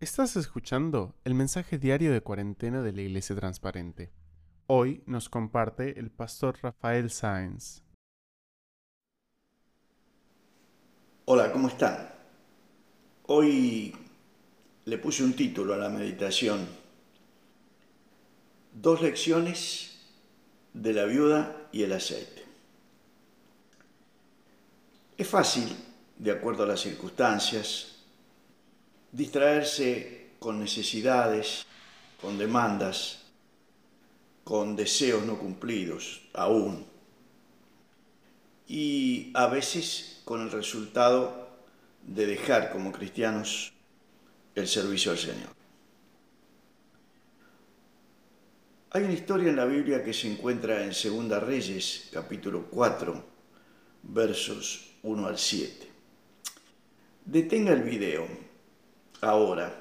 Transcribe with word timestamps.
Estás 0.00 0.34
escuchando 0.36 1.14
el 1.24 1.34
mensaje 1.34 1.76
diario 1.76 2.10
de 2.10 2.22
cuarentena 2.22 2.80
de 2.80 2.90
la 2.90 3.02
Iglesia 3.02 3.36
Transparente. 3.36 4.10
Hoy 4.66 5.02
nos 5.04 5.28
comparte 5.28 6.00
el 6.00 6.10
pastor 6.10 6.58
Rafael 6.62 7.10
Sáenz. 7.10 7.82
Hola, 11.26 11.52
¿cómo 11.52 11.68
están? 11.68 12.08
Hoy 13.26 13.94
le 14.86 14.96
puse 14.96 15.22
un 15.22 15.34
título 15.36 15.74
a 15.74 15.76
la 15.76 15.90
meditación. 15.90 16.66
Dos 18.72 19.02
lecciones 19.02 19.98
de 20.72 20.94
la 20.94 21.04
viuda 21.04 21.68
y 21.72 21.82
el 21.82 21.92
aceite. 21.92 22.42
Es 25.18 25.28
fácil, 25.28 25.68
de 26.16 26.30
acuerdo 26.30 26.62
a 26.62 26.68
las 26.68 26.80
circunstancias, 26.80 27.99
distraerse 29.12 30.30
con 30.38 30.60
necesidades, 30.60 31.66
con 32.20 32.38
demandas, 32.38 33.22
con 34.44 34.76
deseos 34.76 35.24
no 35.24 35.38
cumplidos 35.38 36.22
aún. 36.32 36.86
Y 38.66 39.30
a 39.34 39.46
veces 39.46 40.22
con 40.24 40.42
el 40.42 40.50
resultado 40.50 41.48
de 42.06 42.26
dejar 42.26 42.72
como 42.72 42.92
cristianos 42.92 43.72
el 44.54 44.68
servicio 44.68 45.12
al 45.12 45.18
Señor. 45.18 45.60
Hay 48.92 49.04
una 49.04 49.12
historia 49.12 49.50
en 49.50 49.56
la 49.56 49.66
Biblia 49.66 50.02
que 50.02 50.12
se 50.12 50.30
encuentra 50.30 50.82
en 50.84 50.94
Segunda 50.94 51.38
Reyes, 51.38 52.08
capítulo 52.12 52.66
4, 52.70 53.24
versos 54.02 54.94
1 55.02 55.26
al 55.26 55.38
7. 55.38 55.88
Detenga 57.24 57.72
el 57.72 57.82
video 57.82 58.49
ahora, 59.20 59.74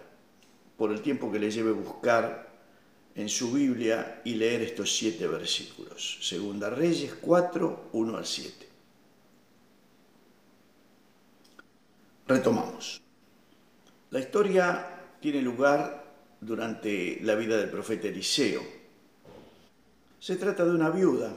por 0.77 0.91
el 0.91 1.01
tiempo 1.01 1.31
que 1.31 1.39
le 1.39 1.51
lleve 1.51 1.71
buscar 1.71 2.49
en 3.15 3.27
su 3.27 3.51
Biblia 3.51 4.21
y 4.23 4.35
leer 4.35 4.61
estos 4.61 4.95
siete 4.95 5.27
versículos. 5.27 6.19
Segunda 6.21 6.69
Reyes 6.69 7.15
4, 7.19 7.89
1 7.91 8.17
al 8.17 8.25
7. 8.25 8.69
Retomamos. 12.27 13.01
La 14.11 14.19
historia 14.19 14.87
tiene 15.19 15.41
lugar 15.41 16.05
durante 16.39 17.19
la 17.21 17.35
vida 17.35 17.57
del 17.57 17.69
profeta 17.69 18.07
Eliseo. 18.07 18.61
Se 20.19 20.35
trata 20.35 20.63
de 20.63 20.71
una 20.71 20.89
viuda 20.89 21.33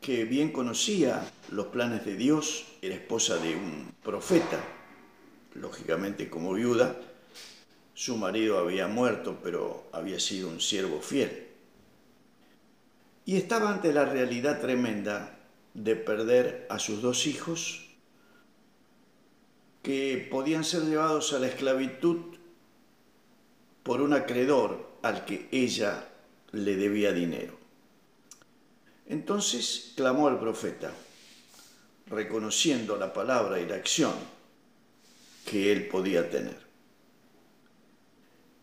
que 0.00 0.24
bien 0.24 0.50
conocía 0.50 1.24
los 1.50 1.66
planes 1.66 2.04
de 2.04 2.16
Dios, 2.16 2.66
era 2.82 2.94
esposa 2.94 3.36
de 3.36 3.56
un 3.56 3.92
profeta, 4.02 4.62
lógicamente 5.54 6.28
como 6.28 6.52
viuda, 6.52 6.96
su 7.94 8.16
marido 8.16 8.58
había 8.58 8.88
muerto, 8.88 9.38
pero 9.42 9.88
había 9.92 10.18
sido 10.18 10.48
un 10.48 10.60
siervo 10.60 11.00
fiel. 11.00 11.46
Y 13.24 13.36
estaba 13.36 13.70
ante 13.70 13.92
la 13.92 14.04
realidad 14.04 14.60
tremenda 14.60 15.38
de 15.72 15.96
perder 15.96 16.66
a 16.68 16.78
sus 16.78 17.00
dos 17.00 17.26
hijos, 17.26 17.86
que 19.82 20.28
podían 20.30 20.64
ser 20.64 20.82
llevados 20.82 21.32
a 21.32 21.38
la 21.38 21.46
esclavitud 21.46 22.36
por 23.82 24.00
un 24.00 24.14
acreedor 24.14 24.90
al 25.02 25.24
que 25.24 25.48
ella 25.52 26.08
le 26.52 26.76
debía 26.76 27.12
dinero. 27.12 27.58
Entonces 29.06 29.92
clamó 29.94 30.28
al 30.28 30.40
profeta, 30.40 30.90
reconociendo 32.06 32.96
la 32.96 33.12
palabra 33.12 33.60
y 33.60 33.66
la 33.66 33.76
acción 33.76 34.14
que 35.44 35.70
él 35.70 35.88
podía 35.88 36.30
tener. 36.30 36.64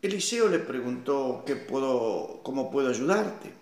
Eliseo 0.02 0.47
le 0.47 0.59
preguntó, 0.59 1.44
¿qué 1.45 1.55
puedo, 1.55 2.41
¿cómo 2.44 2.71
puedo 2.71 2.89
ayudarte? 2.89 3.53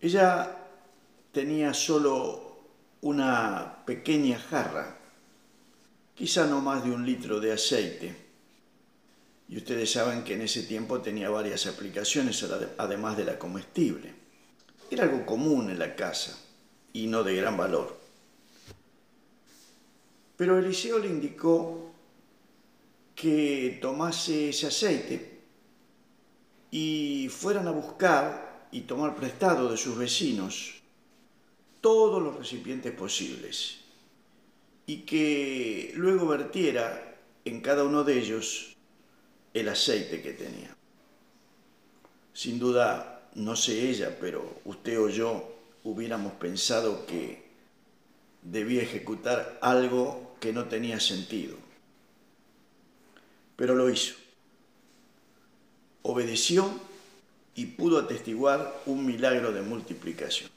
Ella 0.00 0.56
tenía 1.32 1.74
solo 1.74 2.58
una 3.00 3.84
pequeña 3.84 4.38
jarra, 4.38 4.96
quizá 6.14 6.46
no 6.46 6.60
más 6.60 6.84
de 6.84 6.92
un 6.92 7.04
litro 7.04 7.40
de 7.40 7.52
aceite. 7.52 8.14
Y 9.48 9.56
ustedes 9.56 9.90
saben 9.90 10.22
que 10.22 10.34
en 10.34 10.42
ese 10.42 10.62
tiempo 10.62 11.00
tenía 11.00 11.28
varias 11.30 11.66
aplicaciones, 11.66 12.44
además 12.76 13.16
de 13.16 13.24
la 13.24 13.38
comestible. 13.38 14.14
Era 14.90 15.04
algo 15.04 15.26
común 15.26 15.70
en 15.70 15.80
la 15.80 15.96
casa 15.96 16.38
y 16.92 17.08
no 17.08 17.24
de 17.24 17.34
gran 17.34 17.56
valor. 17.56 17.98
Pero 20.36 20.58
Eliseo 20.58 21.00
le 21.00 21.08
indicó 21.08 21.88
que 23.18 23.80
tomase 23.82 24.50
ese 24.54 24.68
aceite 24.70 25.42
y 26.70 27.26
fueran 27.28 27.66
a 27.66 27.72
buscar 27.72 28.68
y 28.70 28.82
tomar 28.82 29.16
prestado 29.16 29.68
de 29.68 29.76
sus 29.76 29.98
vecinos 29.98 30.80
todos 31.80 32.22
los 32.22 32.36
recipientes 32.36 32.92
posibles 32.94 33.80
y 34.86 34.98
que 34.98 35.90
luego 35.96 36.28
vertiera 36.28 37.18
en 37.44 37.60
cada 37.60 37.82
uno 37.82 38.04
de 38.04 38.20
ellos 38.20 38.76
el 39.52 39.68
aceite 39.68 40.22
que 40.22 40.34
tenía. 40.34 40.76
Sin 42.32 42.60
duda, 42.60 43.28
no 43.34 43.56
sé 43.56 43.90
ella, 43.90 44.16
pero 44.20 44.60
usted 44.64 44.96
o 44.96 45.08
yo 45.08 45.56
hubiéramos 45.82 46.34
pensado 46.34 47.04
que 47.04 47.42
debía 48.42 48.82
ejecutar 48.82 49.58
algo 49.60 50.36
que 50.38 50.52
no 50.52 50.66
tenía 50.66 51.00
sentido 51.00 51.67
pero 53.58 53.74
lo 53.74 53.90
hizo. 53.90 54.14
Obedeció 56.02 56.70
y 57.56 57.66
pudo 57.66 57.98
atestiguar 57.98 58.82
un 58.86 59.04
milagro 59.04 59.50
de 59.50 59.62
multiplicación. 59.62 60.48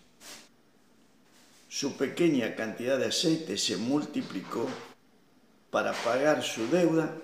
Su 1.68 1.98
pequeña 1.98 2.56
cantidad 2.56 3.00
de 3.00 3.08
aceite 3.08 3.58
se 3.58 3.76
multiplicó 3.78 4.70
para 5.72 5.94
pagar 5.94 6.44
su 6.44 6.68
deuda 6.68 7.18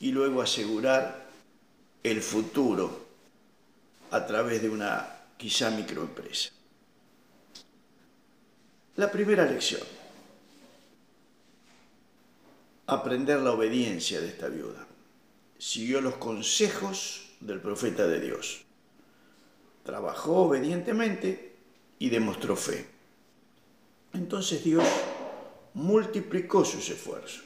y 0.00 0.10
luego 0.10 0.42
asegurar 0.42 1.28
el 2.02 2.20
futuro 2.20 3.06
a 4.10 4.26
través 4.26 4.62
de 4.62 4.68
una 4.68 5.06
quizá 5.36 5.70
microempresa. 5.70 6.50
La 8.96 9.12
primera 9.12 9.44
lección. 9.44 9.97
Aprender 12.90 13.38
la 13.40 13.52
obediencia 13.52 14.18
de 14.18 14.28
esta 14.28 14.48
viuda 14.48 14.86
siguió 15.58 16.00
los 16.00 16.14
consejos 16.14 17.20
del 17.38 17.60
profeta 17.60 18.06
de 18.06 18.18
Dios. 18.18 18.62
Trabajó 19.84 20.44
obedientemente 20.46 21.52
y 21.98 22.08
demostró 22.08 22.56
fe. 22.56 22.86
Entonces 24.14 24.64
Dios 24.64 24.86
multiplicó 25.74 26.64
sus 26.64 26.88
esfuerzos. 26.88 27.44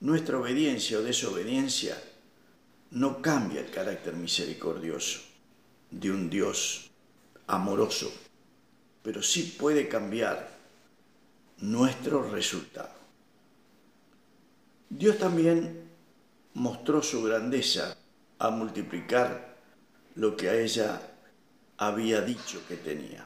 Nuestra 0.00 0.38
obediencia 0.38 0.96
o 0.98 1.02
desobediencia 1.02 2.02
no 2.92 3.20
cambia 3.20 3.60
el 3.60 3.70
carácter 3.70 4.14
misericordioso 4.14 5.20
de 5.90 6.10
un 6.10 6.30
Dios 6.30 6.88
amoroso, 7.46 8.10
pero 9.02 9.22
sí 9.22 9.54
puede 9.58 9.86
cambiar 9.86 10.50
nuestro 11.58 12.22
resultado. 12.30 12.99
Dios 14.90 15.18
también 15.18 15.88
mostró 16.54 17.00
su 17.00 17.22
grandeza 17.22 17.96
a 18.40 18.50
multiplicar 18.50 19.56
lo 20.16 20.36
que 20.36 20.48
a 20.48 20.56
ella 20.56 21.00
había 21.78 22.20
dicho 22.22 22.60
que 22.66 22.76
tenía. 22.76 23.24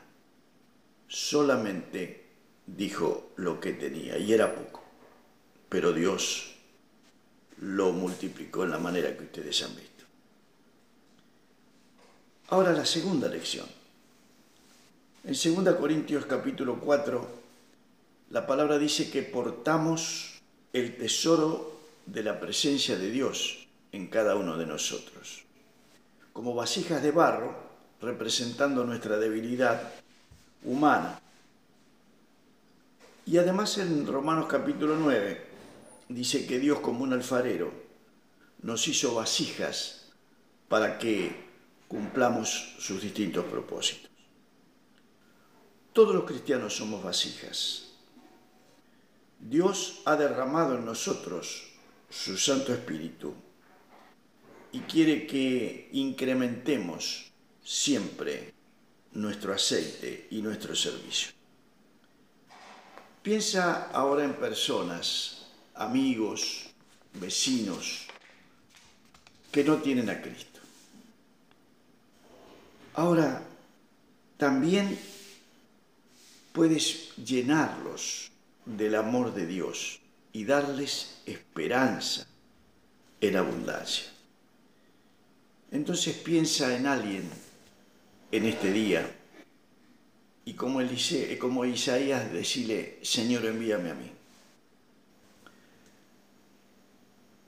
Solamente 1.09 2.27
dijo 2.67 3.33
lo 3.37 3.61
que 3.61 3.73
tenía 3.73 4.19
y 4.19 4.35
era 4.35 4.55
poco, 4.55 4.83
pero 5.71 5.95
Dios 5.95 6.55
lo 7.61 7.93
multiplicó 7.93 8.65
en 8.65 8.71
la 8.71 8.79
manera 8.79 9.17
que 9.17 9.25
ustedes 9.25 9.63
han 9.63 9.75
visto. 9.75 10.05
Ahora 12.49 12.73
la 12.73 12.85
segunda 12.85 13.27
lección. 13.29 13.67
En 15.25 15.65
2 15.65 15.75
Corintios 15.77 16.27
capítulo 16.27 16.79
4, 16.79 17.27
la 18.31 18.47
palabra 18.47 18.77
dice 18.77 19.11
que 19.11 19.23
portamos 19.23 20.34
el 20.75 20.97
tesoro 20.97 21.81
de 22.05 22.25
la 22.25 22.41
presencia 22.41 22.99
de 22.99 23.09
Dios 23.09 23.69
en 23.93 24.09
cada 24.09 24.35
uno 24.35 24.59
de 24.59 24.67
nosotros. 24.67 25.45
Como 26.33 26.53
vasijas 26.53 27.01
de 27.01 27.13
barro, 27.13 27.55
representando 28.03 28.85
nuestra 28.85 29.17
debilidad 29.17 29.93
humana. 30.65 31.21
Y 33.25 33.39
además 33.39 33.79
en 33.79 34.05
Romanos 34.05 34.47
capítulo 34.49 34.97
9 34.97 35.47
dice 36.09 36.45
que 36.45 36.59
Dios 36.59 36.81
como 36.81 37.05
un 37.05 37.13
alfarero 37.13 37.73
nos 38.63 38.89
hizo 38.89 39.15
vasijas 39.15 40.11
para 40.69 40.99
que 40.99 41.37
cumplamos 41.87 42.75
sus 42.81 43.01
distintos 43.01 43.45
propósitos. 43.45 44.11
Todos 45.93 46.17
los 46.17 46.25
cristianos 46.25 46.75
somos 46.75 47.01
vasijas. 47.01 47.94
Dios 49.45 50.01
ha 50.07 50.17
derramado 50.17 50.77
en 50.77 50.87
nosotros 50.87 51.65
su 52.09 52.39
Santo 52.39 52.73
Espíritu 52.73 53.35
y 54.73 54.81
quiere 54.81 55.27
que 55.27 55.91
incrementemos 55.93 57.31
siempre 57.63 58.55
nuestro 59.13 59.53
aceite 59.53 60.29
y 60.31 60.41
nuestro 60.41 60.75
servicio. 60.75 61.33
Piensa 63.23 63.91
ahora 63.91 64.25
en 64.25 64.33
personas, 64.33 65.47
amigos, 65.75 66.71
vecinos, 67.13 68.07
que 69.53 69.63
no 69.63 69.77
tienen 69.77 70.09
a 70.09 70.23
Cristo. 70.23 70.61
Ahora, 72.95 73.43
también 74.39 74.99
puedes 76.53 77.15
llenarlos 77.17 78.31
del 78.67 78.95
amor 78.95 79.35
de 79.35 79.47
Dios 79.47 80.01
y 80.33 80.45
darles 80.45 81.21
esperanza 81.27 82.27
en 83.21 83.37
abundancia. 83.37 84.07
Entonces 85.71 86.17
piensa 86.17 86.77
en 86.77 86.87
alguien 86.87 87.29
en 88.31 88.47
este 88.47 88.73
día 88.73 89.11
y 90.45 90.55
como, 90.55 90.81
Eliseo, 90.81 91.39
como 91.39 91.65
Isaías 91.65 92.33
decirle, 92.33 92.99
Señor, 93.03 93.47
envíame 93.47 93.91
a 93.91 93.95
mí. 93.95 94.11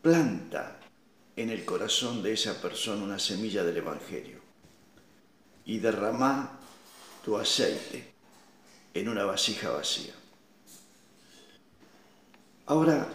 Planta 0.01 0.79
en 1.37 1.51
el 1.51 1.65
corazón 1.65 2.23
de 2.23 2.33
esa 2.33 2.61
persona 2.61 3.05
una 3.05 3.19
semilla 3.19 3.63
del 3.65 3.77
Evangelio 3.77 4.41
y 5.67 5.79
derrama 5.79 6.59
tu 7.25 7.37
aceite 7.37 8.13
en 8.95 9.09
una 9.09 9.25
vasija 9.25 9.71
vacía. 9.71 10.15
Ahora, 12.69 13.07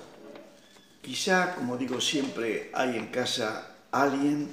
quizá, 1.02 1.56
como 1.56 1.76
digo 1.76 2.00
siempre, 2.00 2.72
hay 2.74 2.96
en 2.96 3.08
casa 3.08 3.76
alguien 3.92 4.50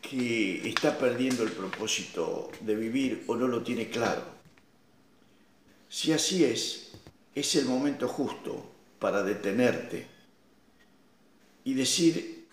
que 0.00 0.66
está 0.66 0.96
perdiendo 0.96 1.42
el 1.42 1.52
propósito 1.52 2.50
de 2.60 2.76
vivir 2.76 3.24
o 3.26 3.36
no 3.36 3.46
lo 3.46 3.62
tiene 3.62 3.90
claro. 3.90 4.22
Si 5.90 6.12
así 6.12 6.44
es, 6.44 6.92
es 7.34 7.54
el 7.56 7.66
momento 7.66 8.08
justo 8.08 8.64
para 8.98 9.22
detenerte 9.22 10.06
y 11.64 11.74
decir, 11.74 12.46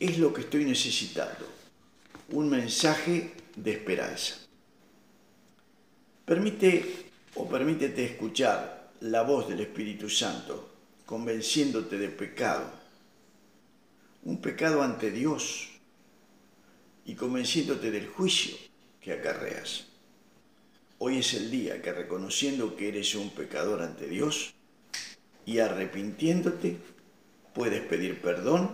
es 0.00 0.18
lo 0.18 0.34
que 0.34 0.40
estoy 0.40 0.64
necesitando, 0.64 1.46
un 2.30 2.50
mensaje 2.50 3.34
de 3.54 3.70
esperanza. 3.70 4.34
Permite 6.24 7.06
o 7.36 7.48
permítete 7.48 8.04
escuchar 8.04 8.90
la 9.02 9.22
voz 9.22 9.48
del 9.48 9.60
Espíritu 9.60 10.10
Santo 10.10 10.73
convenciéndote 11.06 11.98
de 11.98 12.08
pecado, 12.08 12.70
un 14.22 14.40
pecado 14.40 14.82
ante 14.82 15.10
Dios 15.10 15.68
y 17.04 17.14
convenciéndote 17.14 17.90
del 17.90 18.06
juicio 18.06 18.56
que 19.00 19.12
acarreas. 19.12 19.86
Hoy 20.98 21.18
es 21.18 21.34
el 21.34 21.50
día 21.50 21.82
que 21.82 21.92
reconociendo 21.92 22.76
que 22.76 22.88
eres 22.88 23.14
un 23.14 23.30
pecador 23.30 23.82
ante 23.82 24.08
Dios 24.08 24.54
y 25.44 25.58
arrepintiéndote, 25.58 26.78
puedes 27.52 27.82
pedir 27.82 28.22
perdón 28.22 28.70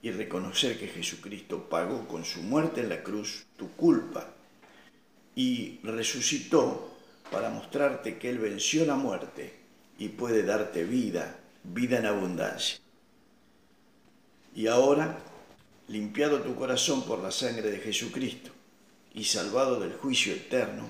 y 0.00 0.12
reconocer 0.12 0.78
que 0.78 0.86
Jesucristo 0.86 1.68
pagó 1.68 2.06
con 2.06 2.24
su 2.24 2.42
muerte 2.42 2.82
en 2.82 2.90
la 2.90 3.02
cruz 3.02 3.46
tu 3.56 3.72
culpa 3.72 4.32
y 5.34 5.80
resucitó 5.82 6.94
para 7.32 7.50
mostrarte 7.50 8.18
que 8.18 8.30
Él 8.30 8.38
venció 8.38 8.84
la 8.84 8.94
muerte 8.94 9.52
y 9.98 10.10
puede 10.10 10.44
darte 10.44 10.84
vida, 10.84 11.40
vida 11.64 11.98
en 11.98 12.06
abundancia. 12.06 12.78
Y 14.54 14.66
ahora, 14.68 15.18
limpiado 15.88 16.40
tu 16.40 16.54
corazón 16.54 17.04
por 17.04 17.18
la 17.18 17.30
sangre 17.30 17.70
de 17.70 17.78
Jesucristo 17.78 18.50
y 19.14 19.24
salvado 19.24 19.80
del 19.80 19.94
juicio 19.94 20.32
eterno, 20.32 20.88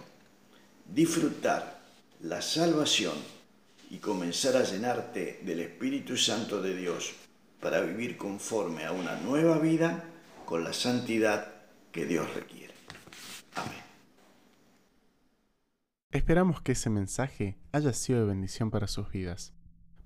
disfrutar 0.92 1.80
la 2.20 2.42
salvación 2.42 3.14
y 3.90 3.98
comenzar 3.98 4.56
a 4.56 4.64
llenarte 4.64 5.40
del 5.44 5.60
Espíritu 5.60 6.16
Santo 6.16 6.60
de 6.60 6.76
Dios 6.76 7.12
para 7.60 7.80
vivir 7.80 8.16
conforme 8.16 8.84
a 8.84 8.92
una 8.92 9.16
nueva 9.16 9.58
vida 9.58 10.04
con 10.44 10.64
la 10.64 10.72
santidad 10.72 11.52
que 11.92 12.04
Dios 12.04 12.32
requiere. 12.34 12.74
Amén. 13.54 13.82
Esperamos 16.10 16.60
que 16.60 16.72
ese 16.72 16.90
mensaje 16.90 17.56
haya 17.72 17.92
sido 17.92 18.20
de 18.20 18.26
bendición 18.26 18.70
para 18.70 18.86
sus 18.86 19.10
vidas. 19.10 19.52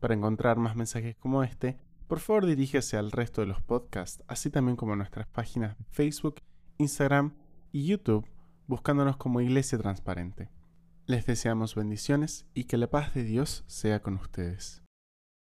Para 0.00 0.14
encontrar 0.14 0.58
más 0.58 0.76
mensajes 0.76 1.16
como 1.16 1.42
este, 1.42 1.78
por 2.06 2.20
favor 2.20 2.46
diríjase 2.46 2.96
al 2.96 3.10
resto 3.10 3.40
de 3.40 3.48
los 3.48 3.60
podcasts, 3.60 4.22
así 4.28 4.48
también 4.48 4.76
como 4.76 4.94
a 4.94 4.96
nuestras 4.96 5.26
páginas 5.26 5.76
de 5.76 5.84
Facebook, 5.90 6.36
Instagram 6.78 7.34
y 7.72 7.86
YouTube, 7.86 8.26
buscándonos 8.66 9.16
como 9.16 9.40
Iglesia 9.40 9.78
Transparente. 9.78 10.50
Les 11.06 11.26
deseamos 11.26 11.74
bendiciones 11.74 12.46
y 12.54 12.64
que 12.64 12.76
la 12.76 12.90
paz 12.90 13.14
de 13.14 13.24
Dios 13.24 13.64
sea 13.66 14.00
con 14.00 14.14
ustedes. 14.14 14.82